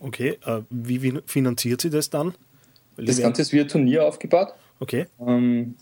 Okay, 0.00 0.38
äh, 0.44 0.60
wie, 0.70 1.20
finanziert 1.26 1.80
sie 1.80 1.90
das 1.90 2.10
dann? 2.10 2.34
Weil 2.96 3.06
das 3.06 3.20
Ganze 3.20 3.42
ist 3.42 3.52
wie 3.52 3.60
ein 3.60 3.68
Turnier 3.68 4.06
aufgebaut. 4.06 4.54
Okay. 4.80 5.06
Ähm, 5.20 5.74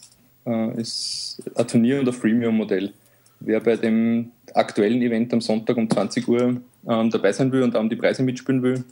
äh, 0.46 0.80
ist 0.80 1.42
ein 1.54 1.68
Turnier 1.68 2.00
und 2.00 2.08
ein 2.08 2.12
Freemium-Modell. 2.12 2.92
Wer 3.40 3.60
bei 3.60 3.76
dem 3.76 4.30
aktuellen 4.54 5.02
Event 5.02 5.32
am 5.32 5.40
Sonntag 5.40 5.76
um 5.76 5.88
20 5.90 6.28
Uhr 6.28 6.60
ähm, 6.88 7.10
dabei 7.10 7.32
sein 7.32 7.50
will 7.52 7.62
und 7.62 7.76
auch 7.76 7.80
um 7.80 7.90
die 7.90 7.96
Preise 7.96 8.22
mitspielen 8.22 8.62
will, 8.62 8.84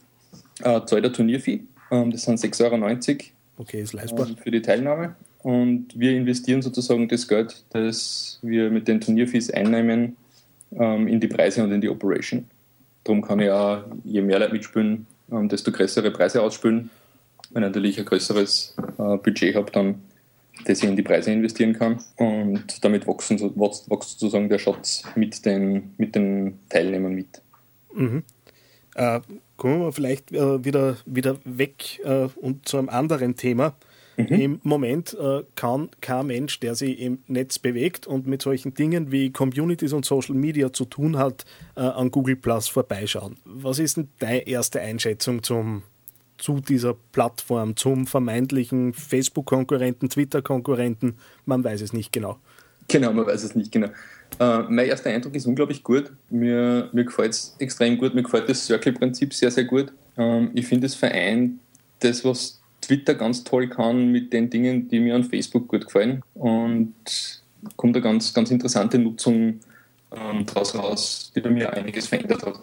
äh, 0.61 0.81
zahlt 0.85 1.05
ein 1.05 1.13
Turnierfee. 1.13 1.61
Ähm, 1.93 2.11
das 2.11 2.23
sind 2.23 2.41
6,90 2.41 2.63
Euro. 2.65 3.19
Okay, 3.59 3.83
ist 3.83 3.93
leistbar. 3.93 4.27
Für 4.43 4.51
die 4.51 4.63
Teilnahme 4.63 5.15
und 5.43 5.89
wir 5.99 6.13
investieren 6.13 6.63
sozusagen 6.63 7.07
das 7.09 7.29
Geld, 7.29 7.65
das 7.71 8.39
wir 8.43 8.71
mit 8.71 8.89
den 8.89 9.01
Turnierfees 9.01 9.51
einnehmen, 9.51 10.17
ähm, 10.73 11.07
in 11.07 11.21
die 11.21 11.29
Preise 11.29 11.63
und 11.63 11.71
in 11.71 11.81
die 11.81 11.89
Operation. 11.89 12.47
Darum 13.05 13.23
kann 13.23 13.41
ich 13.41 13.51
auch, 13.51 13.85
je 14.05 14.23
mehr 14.23 14.39
Leute 14.39 14.53
mitspielen, 14.53 15.07
ähm, 15.31 15.49
desto 15.49 15.71
größere 15.71 16.11
Preise 16.11 16.43
ausspielen. 16.43 16.91
Wenn 17.51 17.63
ich 17.63 17.69
natürlich 17.69 17.99
ein 17.99 18.05
größeres 18.05 18.75
äh, 18.99 19.17
Budget 19.19 19.55
habe, 19.55 19.71
dann 19.71 20.03
das 20.65 20.83
ich 20.83 20.89
in 20.89 20.97
die 20.97 21.03
Preise 21.03 21.33
investieren 21.33 21.73
kann. 21.73 21.99
Und 22.17 22.85
damit 22.85 23.07
wachsen, 23.07 23.41
wächst, 23.41 23.91
wächst 23.91 24.11
sozusagen 24.11 24.49
der 24.49 24.59
Schatz 24.59 25.03
mit 25.17 25.45
den, 25.45 25.95
mit 25.97 26.15
den 26.15 26.59
Teilnehmern 26.69 27.15
mit. 27.15 27.43
Mhm. 27.95 28.23
Äh, 28.95 29.21
kommen 29.57 29.81
wir 29.81 29.93
vielleicht 29.93 30.33
äh, 30.33 30.65
wieder, 30.65 30.97
wieder 31.07 31.39
weg 31.45 32.01
äh, 32.05 32.29
und 32.37 32.69
zu 32.69 32.79
einem 32.79 32.89
anderen 32.89 33.37
Thema. 33.37 33.75
Mhm. 34.17 34.27
Im 34.27 34.61
Moment 34.63 35.17
äh, 35.19 35.43
kann 35.55 35.89
kein 36.01 36.27
Mensch, 36.27 36.61
der 36.61 36.75
sich 36.75 36.99
im 37.01 37.21
Netz 37.29 37.59
bewegt 37.59 38.07
und 38.07 38.27
mit 38.27 38.43
solchen 38.43 38.75
Dingen 38.75 39.11
wie 39.11 39.31
Communities 39.31 39.93
und 39.93 40.05
Social 40.05 40.35
Media 40.35 40.73
zu 40.73 40.85
tun 40.85 41.17
hat, 41.17 41.45
äh, 41.77 41.81
an 41.81 42.11
Google 42.11 42.37
Plus 42.37 42.69
vorbeischauen. 42.69 43.37
Was 43.45 43.79
ist 43.79 43.97
denn 43.97 44.09
deine 44.19 44.47
erste 44.47 44.81
Einschätzung 44.81 45.43
zum, 45.43 45.83
zu 46.37 46.61
dieser 46.61 46.95
Plattform, 47.13 47.77
zum 47.77 48.07
vermeintlichen 48.07 48.93
Facebook-Konkurrenten, 48.93 50.11
Twitter-Konkurrenten? 50.11 51.17
Man 51.47 51.65
weiß 51.65 51.81
es 51.81 51.93
nicht 51.93 52.13
genau. 52.13 52.39
Genau, 52.89 53.13
man 53.13 53.27
weiß 53.27 53.45
es 53.45 53.55
nicht 53.55 53.73
genau. 53.73 53.89
Uh, 54.41 54.65
mein 54.69 54.87
erster 54.87 55.11
Eindruck 55.11 55.35
ist 55.35 55.47
unglaublich 55.47 55.83
gut. 55.83 56.11
Mir, 56.31 56.89
mir 56.93 57.05
gefällt 57.05 57.33
es 57.33 57.55
extrem 57.59 57.99
gut. 57.99 58.15
Mir 58.15 58.23
gefällt 58.23 58.49
das 58.49 58.67
Circle-Prinzip 58.67 59.35
sehr, 59.35 59.51
sehr 59.51 59.65
gut. 59.65 59.93
Uh, 60.17 60.49
ich 60.55 60.67
finde, 60.67 60.87
es 60.87 60.95
vereint 60.95 61.59
das, 62.01 62.25
was 62.25 62.61
Twitter 62.81 63.15
ganz 63.15 63.45
toll 63.45 63.69
kann 63.69 64.11
mit 64.11 64.33
den 64.33 64.51
Dingen, 64.51 64.89
die 64.89 65.01
mir 65.01 65.15
an 65.15 65.25
Facebook 65.25 65.69
gut 65.69 65.87
gefallen. 65.87 66.23
Und 66.35 66.95
kommt 67.77 67.97
eine 67.97 68.03
ganz, 68.03 68.35
ganz 68.35 68.51
interessante 68.51 68.99
Nutzung 68.99 69.61
ähm, 70.15 70.47
daraus 70.47 70.75
raus, 70.75 71.33
die 71.35 71.41
bei 71.41 71.51
mir 71.51 71.73
einiges 71.73 72.09
verändert 72.09 72.45
hat. 72.45 72.61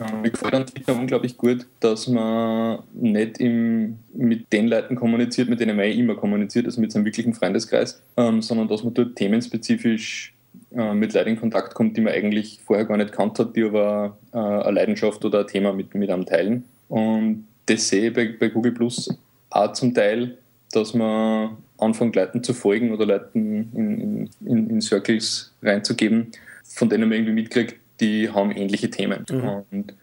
Ähm, 0.00 0.22
mir 0.22 0.30
gefällt 0.30 0.54
an 0.54 0.66
Twitter 0.66 0.94
unglaublich 0.94 1.36
gut, 1.36 1.66
dass 1.80 2.08
man 2.08 2.80
nicht 2.92 3.38
im, 3.38 3.98
mit 4.12 4.52
den 4.52 4.68
Leuten 4.68 4.96
kommuniziert, 4.96 5.48
mit 5.48 5.60
denen 5.60 5.76
man 5.76 5.86
eh 5.86 5.92
immer 5.92 6.14
kommuniziert, 6.14 6.66
also 6.66 6.80
mit 6.80 6.92
seinem 6.92 7.04
wirklichen 7.04 7.34
Freundeskreis, 7.34 8.02
ähm, 8.16 8.42
sondern 8.42 8.68
dass 8.68 8.82
man 8.82 8.94
dort 8.94 9.16
themenspezifisch 9.16 10.33
äh, 10.76 10.94
mit 10.94 11.14
Leuten 11.14 11.30
in 11.30 11.40
Kontakt 11.40 11.74
kommt, 11.74 11.96
die 11.96 12.00
man 12.00 12.12
eigentlich 12.12 12.60
vorher 12.64 12.84
gar 12.84 12.96
nicht 12.96 13.12
kannt 13.12 13.38
hat, 13.38 13.54
die 13.56 13.64
aber 13.64 14.16
äh, 14.32 14.38
eine 14.38 14.72
Leidenschaft 14.72 15.24
oder 15.24 15.40
ein 15.40 15.46
Thema 15.46 15.72
mit, 15.72 15.94
mit 15.94 16.10
einem 16.10 16.26
teilen. 16.26 16.64
Und 16.88 17.46
das 17.66 17.88
sehe 17.88 18.08
ich 18.08 18.14
bei, 18.14 18.34
bei 18.38 18.48
Google 18.48 18.72
Plus 18.72 19.08
auch 19.50 19.72
zum 19.72 19.94
Teil, 19.94 20.36
dass 20.72 20.94
man 20.94 21.56
anfängt, 21.78 22.16
Leuten 22.16 22.42
zu 22.42 22.54
folgen 22.54 22.92
oder 22.92 23.06
Leuten 23.06 23.70
in, 23.74 24.30
in, 24.46 24.70
in 24.70 24.80
Circles 24.80 25.52
reinzugeben, 25.62 26.32
von 26.64 26.88
denen 26.88 27.08
man 27.08 27.12
irgendwie 27.18 27.34
mitkriegt, 27.34 27.76
die 28.00 28.28
haben 28.28 28.50
ähnliche 28.50 28.90
Themen. 28.90 29.24
Mhm. 29.30 29.64
Und 29.70 29.94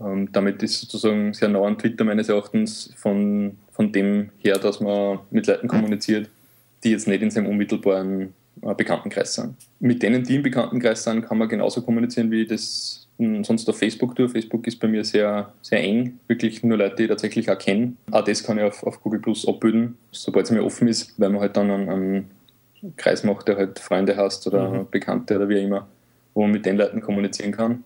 ähm, 0.00 0.28
damit 0.32 0.62
ist 0.62 0.80
sozusagen 0.80 1.32
sehr 1.34 1.48
nah 1.48 1.62
an 1.62 1.78
Twitter 1.78 2.04
meines 2.04 2.28
Erachtens 2.28 2.92
von, 2.96 3.56
von 3.72 3.92
dem 3.92 4.30
her, 4.38 4.58
dass 4.58 4.80
man 4.80 5.20
mit 5.30 5.46
Leuten 5.46 5.68
kommuniziert, 5.68 6.28
die 6.84 6.90
jetzt 6.90 7.08
nicht 7.08 7.22
in 7.22 7.30
seinem 7.30 7.46
unmittelbaren 7.46 8.34
Bekanntenkreis 8.74 9.34
sind. 9.34 9.54
Mit 9.80 10.02
denen, 10.02 10.22
die 10.22 10.36
im 10.36 10.42
Bekanntenkreis 10.42 11.04
sind, 11.04 11.22
kann 11.22 11.38
man 11.38 11.48
genauso 11.48 11.82
kommunizieren, 11.82 12.30
wie 12.30 12.46
das 12.46 13.06
sonst 13.18 13.68
auf 13.68 13.78
Facebook 13.78 14.14
tue. 14.14 14.28
Facebook 14.28 14.66
ist 14.66 14.78
bei 14.78 14.88
mir 14.88 15.04
sehr, 15.04 15.52
sehr 15.62 15.82
eng, 15.82 16.18
wirklich 16.26 16.62
nur 16.62 16.76
Leute, 16.76 16.96
die 16.96 17.02
ich 17.04 17.08
tatsächlich 17.08 17.50
auch 17.50 17.58
kenne. 17.58 17.94
Auch 18.10 18.24
das 18.24 18.42
kann 18.42 18.58
ich 18.58 18.64
auf, 18.64 18.82
auf 18.82 19.02
Google 19.02 19.20
Plus 19.20 19.46
abbilden, 19.48 19.96
sobald 20.10 20.46
es 20.46 20.52
mir 20.52 20.62
offen 20.62 20.88
ist, 20.88 21.18
weil 21.18 21.30
man 21.30 21.40
halt 21.40 21.56
dann 21.56 21.70
einen, 21.70 21.88
einen 21.88 22.30
Kreis 22.96 23.24
macht, 23.24 23.48
der 23.48 23.56
halt 23.56 23.78
Freunde 23.78 24.16
hast 24.16 24.46
oder 24.46 24.68
mhm. 24.68 24.86
Bekannte 24.90 25.36
oder 25.36 25.48
wie 25.48 25.62
immer, 25.62 25.88
wo 26.34 26.42
man 26.42 26.50
mit 26.50 26.66
den 26.66 26.76
Leuten 26.76 27.00
kommunizieren 27.00 27.52
kann. 27.52 27.84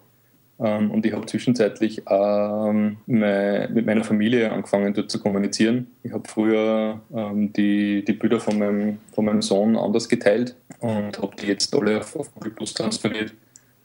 Ähm, 0.63 0.91
und 0.91 1.07
ich 1.07 1.13
habe 1.13 1.27
zwischenzeitlich 1.27 2.03
ähm, 2.09 2.99
mit 3.07 3.87
meiner 3.87 4.05
Familie 4.05 4.53
angefangen, 4.53 4.93
dort 4.93 5.11
zu 5.11 5.19
kommunizieren. 5.21 5.87
Ich 6.03 6.13
habe 6.13 6.29
früher 6.29 7.01
ähm, 7.15 7.53
die, 7.53 8.05
die 8.05 8.13
Bilder 8.13 8.41
von 8.41 8.59
meinem, 8.59 8.99
von 9.13 9.25
meinem 9.25 9.43
Sohn 9.43 9.77
anders 9.77 10.09
geteilt 10.09 10.57
und 10.81 11.19
habe 11.19 11.35
die 11.37 11.47
jetzt 11.47 11.75
alle 11.75 11.99
auf, 11.99 12.15
auf 12.17 12.35
Google 12.35 12.53
Plus 12.53 12.75
transferiert 12.75 13.33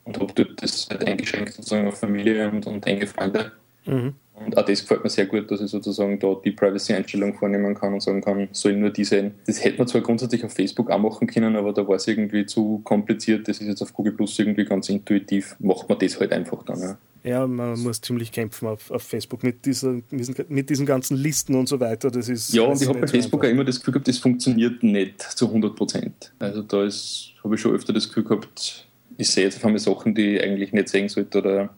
und 0.04 0.20
habe 0.20 0.32
dort 0.34 0.62
das 0.62 0.88
halt 0.90 1.06
eingeschränkt 1.06 1.54
sozusagen 1.54 1.88
auf 1.88 1.98
Familie 1.98 2.50
und, 2.50 2.66
und 2.66 2.86
enge 2.86 3.06
Freunde. 3.06 3.52
Mhm. 3.86 4.14
Und 4.46 4.56
auch 4.56 4.64
das 4.64 4.80
gefällt 4.80 5.02
mir 5.04 5.10
sehr 5.10 5.26
gut, 5.26 5.50
dass 5.50 5.60
ich 5.60 5.70
sozusagen 5.70 6.18
da 6.18 6.36
die 6.42 6.52
Privacy-Einstellung 6.52 7.34
vornehmen 7.34 7.74
kann 7.74 7.94
und 7.94 8.00
sagen 8.02 8.20
kann, 8.20 8.48
soll 8.52 8.74
nur 8.74 8.90
die 8.90 9.04
sehen. 9.04 9.34
Das 9.46 9.62
hätte 9.62 9.78
man 9.78 9.88
zwar 9.88 10.00
grundsätzlich 10.00 10.44
auf 10.44 10.52
Facebook 10.52 10.90
auch 10.90 10.98
machen 10.98 11.26
können, 11.26 11.56
aber 11.56 11.72
da 11.72 11.86
war 11.86 11.96
es 11.96 12.06
irgendwie 12.06 12.46
zu 12.46 12.80
kompliziert. 12.84 13.48
Das 13.48 13.58
ist 13.58 13.66
jetzt 13.66 13.82
auf 13.82 13.92
Google 13.92 14.12
Plus 14.12 14.38
irgendwie 14.38 14.64
ganz 14.64 14.88
intuitiv. 14.88 15.56
Macht 15.58 15.88
man 15.88 15.98
das 15.98 16.18
halt 16.18 16.32
einfach 16.32 16.62
dann. 16.62 16.80
Ja. 16.80 16.98
Ja, 17.24 17.44
man 17.44 17.80
muss 17.80 18.00
ziemlich 18.00 18.30
kämpfen 18.30 18.68
auf, 18.68 18.88
auf 18.92 19.02
Facebook 19.02 19.42
mit, 19.42 19.66
dieser, 19.66 20.00
mit 20.48 20.70
diesen 20.70 20.86
ganzen 20.86 21.16
Listen 21.16 21.56
und 21.56 21.68
so 21.68 21.80
weiter. 21.80 22.08
Das 22.08 22.28
ist 22.28 22.54
ja, 22.54 22.62
und 22.62 22.80
ich 22.80 22.86
habe 22.86 23.00
bei 23.00 23.08
Facebook 23.08 23.44
auch 23.44 23.48
immer 23.48 23.64
das 23.64 23.80
Gefühl 23.80 23.94
gehabt, 23.94 24.06
das 24.06 24.18
funktioniert 24.18 24.84
nicht 24.84 25.22
zu 25.22 25.48
100 25.48 25.74
Prozent. 25.74 26.32
Also 26.38 26.62
da 26.62 26.76
habe 26.76 26.86
ich 27.56 27.60
schon 27.60 27.74
öfter 27.74 27.92
das 27.92 28.06
Gefühl 28.06 28.22
gehabt, 28.22 28.86
ich 29.16 29.28
sehe 29.28 29.42
jetzt 29.42 29.56
auf 29.56 29.64
einmal 29.64 29.80
Sachen, 29.80 30.14
die 30.14 30.36
ich 30.36 30.42
eigentlich 30.44 30.72
nicht 30.72 30.88
sehen 30.88 31.08
sollte 31.08 31.38
oder 31.38 31.74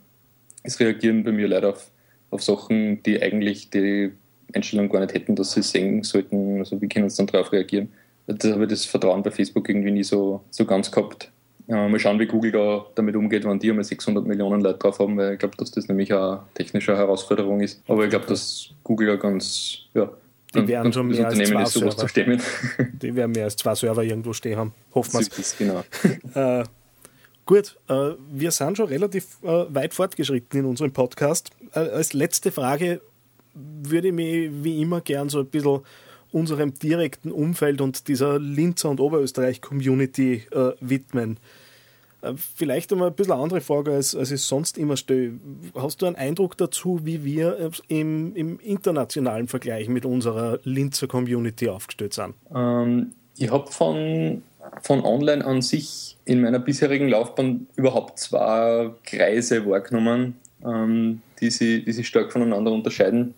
es 0.64 0.78
reagieren 0.80 1.24
bei 1.24 1.32
mir 1.32 1.48
leider 1.48 1.70
auf, 1.70 1.90
auf 2.38 2.44
Sachen, 2.44 3.02
die 3.02 3.20
eigentlich 3.20 3.70
die 3.70 4.12
Einstellung 4.54 4.88
gar 4.88 5.00
nicht 5.00 5.14
hätten, 5.14 5.36
dass 5.36 5.52
sie 5.52 5.62
sehen 5.62 6.02
sollten. 6.02 6.58
Also 6.58 6.80
wie 6.80 6.88
können 6.88 7.10
sie 7.10 7.16
dann 7.18 7.26
darauf 7.26 7.52
reagieren? 7.52 7.90
Da 8.26 8.50
habe 8.50 8.64
ich 8.64 8.70
das 8.70 8.84
Vertrauen 8.84 9.22
bei 9.22 9.30
Facebook 9.30 9.68
irgendwie 9.68 9.90
nie 9.90 10.04
so, 10.04 10.42
so 10.50 10.64
ganz 10.64 10.90
gehabt. 10.90 11.30
Äh, 11.68 11.88
mal 11.88 11.98
schauen, 11.98 12.18
wie 12.18 12.26
Google 12.26 12.52
da 12.52 12.86
damit 12.94 13.14
umgeht, 13.16 13.44
wenn 13.44 13.58
die 13.58 13.70
einmal 13.70 13.84
600 13.84 14.26
Millionen 14.26 14.62
Leute 14.62 14.78
drauf 14.78 14.98
haben, 14.98 15.16
weil 15.16 15.34
ich 15.34 15.38
glaube, 15.38 15.56
dass 15.56 15.70
das 15.70 15.88
nämlich 15.88 16.12
eine 16.12 16.40
technische 16.54 16.96
Herausforderung 16.96 17.60
ist. 17.60 17.82
Aber 17.88 18.04
ich 18.04 18.10
glaube, 18.10 18.26
dass 18.26 18.70
Google 18.84 19.08
ja 19.08 19.16
ganz, 19.16 19.80
ja, 19.92 20.10
Die 20.54 20.66
werden 20.66 20.92
schon 20.92 21.08
mehr 21.08 21.26
als 21.26 21.34
Unternehmen 21.34 21.56
zwei 21.56 21.62
ist, 21.62 21.72
sowas 21.74 21.96
zu 21.96 22.06
Server. 22.08 22.38
Die 23.02 23.14
werden 23.14 23.32
mehr 23.32 23.44
als 23.44 23.56
zwei 23.56 23.74
Server 23.74 24.02
irgendwo 24.02 24.32
stehen 24.32 24.56
haben. 24.56 24.74
Hoffen 24.94 25.20
wir 25.20 25.20
ist 25.20 25.58
genau. 25.58 25.84
Äh, 26.34 26.64
gut, 27.48 27.76
äh, 27.88 28.12
wir 28.30 28.52
sind 28.52 28.76
schon 28.76 28.86
relativ 28.86 29.42
äh, 29.42 29.64
weit 29.74 29.94
fortgeschritten 29.94 30.60
in 30.60 30.66
unserem 30.66 30.92
Podcast. 30.92 31.50
Äh, 31.72 31.80
als 31.80 32.12
letzte 32.12 32.52
Frage 32.52 33.00
würde 33.54 34.08
ich 34.08 34.14
mich 34.14 34.50
wie 34.62 34.80
immer 34.80 35.00
gern 35.00 35.28
so 35.30 35.40
ein 35.40 35.46
bisschen 35.46 35.80
unserem 36.30 36.74
direkten 36.74 37.32
Umfeld 37.32 37.80
und 37.80 38.06
dieser 38.06 38.38
Linzer 38.38 38.90
und 38.90 39.00
Oberösterreich-Community 39.00 40.42
widmen. 40.80 41.38
Vielleicht 42.54 42.92
einmal 42.92 43.08
ein 43.08 43.14
bisschen 43.14 43.32
eine 43.32 43.42
andere 43.42 43.62
Frage, 43.62 43.92
als, 43.92 44.14
als 44.14 44.30
ich 44.30 44.42
sonst 44.42 44.76
immer 44.76 44.98
stelle. 44.98 45.32
Hast 45.74 46.02
du 46.02 46.06
einen 46.06 46.16
Eindruck 46.16 46.58
dazu, 46.58 47.00
wie 47.04 47.24
wir 47.24 47.70
im, 47.88 48.36
im 48.36 48.60
internationalen 48.60 49.48
Vergleich 49.48 49.88
mit 49.88 50.04
unserer 50.04 50.60
Linzer 50.64 51.06
Community 51.06 51.70
aufgestellt 51.70 52.12
sind? 52.12 52.34
Ähm, 52.54 53.14
ich 53.38 53.50
habe 53.50 53.72
von, 53.72 54.42
von 54.82 55.04
Online 55.04 55.44
an 55.44 55.62
sich 55.62 56.16
in 56.24 56.40
meiner 56.40 56.58
bisherigen 56.58 57.08
Laufbahn 57.08 57.66
überhaupt 57.76 58.18
zwei 58.18 58.90
Kreise 59.04 59.66
wahrgenommen, 59.66 60.36
ähm, 60.64 61.22
die, 61.40 61.50
sich, 61.50 61.84
die 61.84 61.92
sich 61.92 62.06
stark 62.06 62.32
voneinander 62.32 62.70
unterscheiden. 62.70 63.34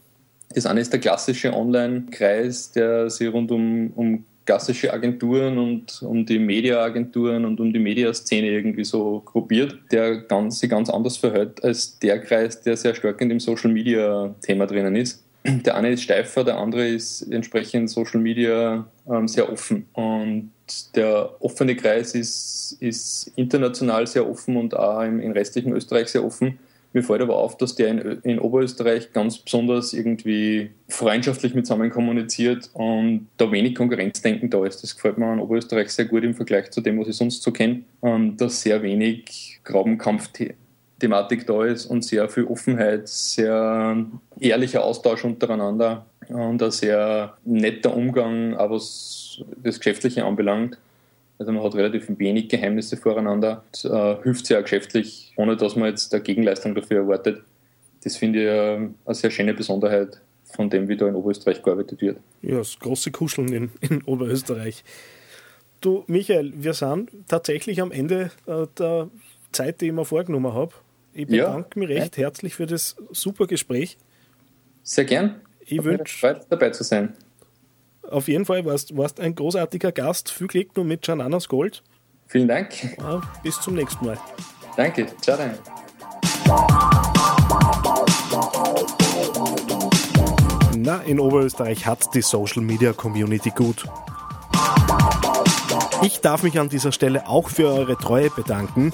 Das 0.55 0.67
eine 0.67 0.81
ist 0.81 0.93
der 0.93 1.01
klassische 1.01 1.55
Online-Kreis, 1.55 2.73
der 2.73 3.09
sich 3.09 3.33
rund 3.33 3.53
um, 3.53 3.93
um 3.95 4.25
klassische 4.45 4.93
Agenturen 4.93 5.59
und 5.59 6.03
um 6.03 6.27
die 6.27 6.41
Media-Agenturen 6.41 7.45
und 7.45 7.61
um 7.61 7.73
die 7.73 7.79
Mediaszene 7.79 8.49
irgendwie 8.49 8.83
so 8.83 9.23
gruppiert, 9.25 9.79
der 9.93 10.23
ganz, 10.23 10.59
sich 10.59 10.69
ganz 10.69 10.91
anders 10.91 11.17
verhält 11.17 11.63
als 11.63 12.01
der 12.01 12.19
Kreis, 12.19 12.61
der 12.61 12.77
sehr 12.77 12.95
stark 12.97 13.21
in 13.21 13.29
dem 13.29 13.39
Social-Media-Thema 13.39 14.67
drinnen 14.67 14.97
ist. 14.97 15.25
Der 15.45 15.75
eine 15.75 15.91
ist 15.91 16.03
steifer, 16.03 16.45
der 16.45 16.59
andere 16.59 16.87
ist 16.87 17.23
entsprechend 17.23 17.89
Social 17.89 18.21
Media 18.21 18.87
ähm, 19.09 19.27
sehr 19.27 19.51
offen. 19.51 19.87
Und 19.95 20.51
der 20.95 21.31
offene 21.41 21.77
Kreis 21.77 22.15
ist, 22.15 22.77
ist 22.81 23.33
international 23.37 24.07
sehr 24.07 24.29
offen 24.29 24.57
und 24.57 24.77
auch 24.77 25.03
im, 25.03 25.21
im 25.21 25.33
restlichen 25.33 25.73
Österreich 25.73 26.09
sehr 26.09 26.25
offen. 26.25 26.59
Mir 26.93 27.05
fällt 27.05 27.23
aber 27.23 27.37
auf, 27.37 27.57
dass 27.57 27.77
der 27.77 27.89
in, 27.89 27.99
in 28.23 28.39
Oberösterreich 28.39 29.13
ganz 29.13 29.39
besonders 29.39 29.93
irgendwie 29.93 30.71
freundschaftlich 30.89 31.55
miteinander 31.55 31.89
kommuniziert 31.89 32.69
und 32.73 33.29
da 33.37 33.51
wenig 33.53 33.77
Konkurrenzdenken 33.77 34.51
da 34.51 34.67
ist. 34.67 34.83
Das 34.83 34.97
gefällt 34.97 35.17
mir 35.17 35.27
an 35.27 35.41
Oberösterreich 35.41 35.91
sehr 35.91 36.07
gut 36.07 36.25
im 36.25 36.35
Vergleich 36.35 36.71
zu 36.71 36.81
dem, 36.81 36.99
was 36.99 37.09
ich 37.09 37.17
sonst 37.17 37.43
so 37.43 37.53
kenne, 37.53 37.83
ähm, 38.03 38.37
dass 38.37 38.63
sehr 38.63 38.83
wenig 38.83 39.61
Grabenkampf-Thematik 41.01 41.47
da 41.47 41.65
ist 41.65 41.87
und 41.87 42.05
sehr 42.05 42.29
viel 42.29 42.45
Offenheit, 42.45 43.09
sehr 43.09 44.05
ehrlicher 44.39 44.85
Austausch 44.85 45.25
untereinander 45.25 46.07
und 46.29 46.63
ein 46.63 46.71
sehr 46.71 47.37
netter 47.45 47.95
Umgang, 47.97 48.55
auch 48.57 48.71
was 48.71 49.43
das 49.63 49.79
Geschäftliche 49.79 50.25
anbelangt. 50.25 50.79
Also 51.39 51.53
man 51.53 51.63
hat 51.63 51.75
relativ 51.75 52.07
wenig 52.19 52.49
Geheimnisse 52.49 52.97
voreinander, 52.97 53.65
und, 53.73 53.91
äh, 53.91 54.23
hilft 54.23 54.53
auch 54.53 54.63
geschäftlich, 54.63 55.33
ohne 55.37 55.57
dass 55.57 55.75
man 55.75 55.89
jetzt 55.89 56.13
eine 56.13 56.23
Gegenleistung 56.23 56.75
dafür 56.75 56.99
erwartet. 56.99 57.43
Das 58.05 58.17
finde 58.17 58.41
ich 58.41 58.47
äh, 58.47 58.89
eine 59.07 59.15
sehr 59.15 59.31
schöne 59.31 59.55
Besonderheit 59.55 60.21
von 60.45 60.69
dem, 60.69 60.89
wie 60.89 60.97
da 60.97 61.09
in 61.09 61.15
Oberösterreich 61.15 61.63
gearbeitet 61.63 62.03
wird. 62.03 62.19
Ja, 62.43 62.59
das 62.59 62.79
große 62.79 63.11
Kuscheln 63.11 63.53
in, 63.53 63.71
in 63.81 64.03
Oberösterreich. 64.03 64.85
Du, 65.81 66.05
Michael, 66.09 66.53
wir 66.57 66.75
sind 66.75 67.11
tatsächlich 67.27 67.81
am 67.81 67.91
Ende 67.91 68.31
äh, 68.47 68.67
der 68.79 69.09
Zeit, 69.53 69.81
die 69.81 69.87
ich 69.87 69.93
mir 69.93 70.05
vorgenommen 70.05 70.53
habe. 70.53 70.75
Ich 71.13 71.29
Ja. 71.29 71.47
bedanke 71.49 71.79
mich 71.79 71.89
recht 71.89 72.17
herzlich 72.17 72.55
für 72.55 72.67
das 72.67 72.97
super 73.11 73.47
Gespräch. 73.47 73.99
Sehr 74.83 75.05
gern. 75.05 75.41
Ich 75.61 75.79
Hat 75.79 75.85
mich 75.87 75.99
wünsch- 75.99 76.13
gefreut, 76.21 76.47
dabei 76.49 76.71
zu 76.71 76.85
sein. 76.85 77.15
Auf 78.09 78.29
jeden 78.29 78.45
Fall 78.45 78.65
warst 78.65 78.97
warst 78.97 79.21
ein 79.21 79.35
großartiger 79.35 79.93
Gast. 79.93 80.31
Viel 80.31 80.47
Glück 80.49 80.75
nur 80.77 80.85
mit 80.85 81.07
Jananas 81.07 81.49
Gold. 81.49 81.83
Vielen 82.27 82.49
Dank. 82.49 82.97
Ja, 82.99 83.21
bis 83.43 83.61
zum 83.61 83.75
nächsten 83.75 84.05
Mal. 84.07 84.19
Danke. 84.77 85.07
Ciao 85.21 85.37
dann. 85.37 85.55
Na, 90.77 91.03
in 91.03 91.21
Oberösterreich 91.21 91.87
hat 91.87 92.15
die 92.15 92.23
Social 92.23 92.63
Media 92.63 92.93
Community 92.93 93.51
gut. 93.51 93.85
Ich 96.03 96.21
darf 96.21 96.43
mich 96.43 96.59
an 96.59 96.69
dieser 96.69 96.93
Stelle 96.93 97.29
auch 97.29 97.49
für 97.51 97.69
eure 97.69 97.97
Treue 97.97 98.31
bedanken. 98.31 98.93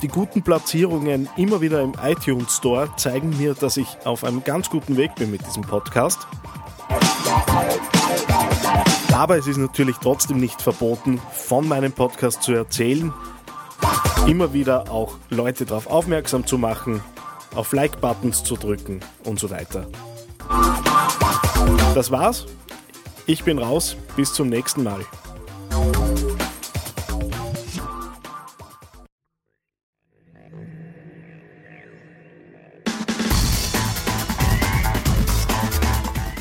Die 0.00 0.08
guten 0.08 0.42
Platzierungen 0.42 1.28
immer 1.36 1.60
wieder 1.60 1.82
im 1.82 1.94
iTunes 2.02 2.56
Store 2.56 2.88
zeigen 2.96 3.36
mir, 3.36 3.54
dass 3.54 3.76
ich 3.76 3.88
auf 4.04 4.22
einem 4.22 4.44
ganz 4.44 4.70
guten 4.70 4.96
Weg 4.96 5.16
bin 5.16 5.32
mit 5.32 5.44
diesem 5.44 5.62
Podcast. 5.62 6.20
Aber 9.12 9.36
es 9.36 9.48
ist 9.48 9.56
natürlich 9.56 9.96
trotzdem 9.96 10.38
nicht 10.38 10.62
verboten, 10.62 11.20
von 11.32 11.66
meinem 11.66 11.90
Podcast 11.92 12.44
zu 12.44 12.52
erzählen, 12.52 13.12
immer 14.28 14.52
wieder 14.52 14.88
auch 14.90 15.16
Leute 15.30 15.66
darauf 15.66 15.88
aufmerksam 15.88 16.46
zu 16.46 16.58
machen, 16.58 17.02
auf 17.56 17.72
Like-Buttons 17.72 18.44
zu 18.44 18.56
drücken 18.56 19.00
und 19.24 19.40
so 19.40 19.50
weiter. 19.50 19.86
Das 21.94 22.12
war's. 22.12 22.46
Ich 23.26 23.42
bin 23.42 23.58
raus. 23.58 23.96
Bis 24.16 24.32
zum 24.32 24.48
nächsten 24.48 24.84
Mal. 24.84 25.04